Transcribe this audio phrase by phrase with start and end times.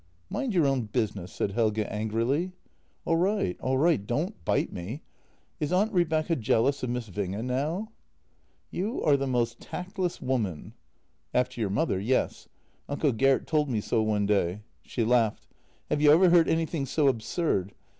[0.31, 2.53] "Mind your own business," said Helge angrily.
[3.05, 5.03] "All right, all right— don't bite me!
[5.59, 7.91] Is Aunt Rebecca jealous of Miss Winge now?
[8.71, 10.73] ""You are the most tactless woman....""
[11.35, 12.49] After your mother, yes.
[12.89, 15.45] Uncle Gert told me so one day." She laughed.
[15.91, 17.75] "Have you ever heard anything so absurd!